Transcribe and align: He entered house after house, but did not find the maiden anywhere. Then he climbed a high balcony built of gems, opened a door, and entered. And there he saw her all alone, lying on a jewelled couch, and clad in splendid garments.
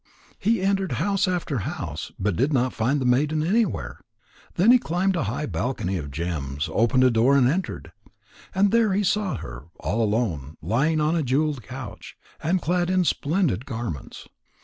He 0.39 0.61
entered 0.63 0.93
house 0.93 1.27
after 1.27 1.59
house, 1.59 2.11
but 2.17 2.35
did 2.35 2.51
not 2.51 2.73
find 2.73 2.99
the 2.99 3.05
maiden 3.05 3.43
anywhere. 3.43 3.99
Then 4.55 4.71
he 4.71 4.79
climbed 4.79 5.15
a 5.15 5.25
high 5.25 5.45
balcony 5.45 5.93
built 5.93 6.05
of 6.05 6.11
gems, 6.11 6.67
opened 6.73 7.03
a 7.03 7.11
door, 7.11 7.37
and 7.37 7.47
entered. 7.47 7.91
And 8.55 8.71
there 8.71 8.93
he 8.93 9.03
saw 9.03 9.35
her 9.37 9.65
all 9.79 10.03
alone, 10.03 10.57
lying 10.59 10.99
on 10.99 11.15
a 11.15 11.21
jewelled 11.21 11.61
couch, 11.61 12.17
and 12.41 12.59
clad 12.59 12.89
in 12.89 13.03
splendid 13.03 13.67
garments. 13.67 14.27